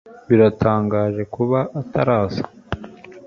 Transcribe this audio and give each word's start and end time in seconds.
Biratangaje 0.29 1.21
kuba 1.35 1.59
ataraza 1.81 2.43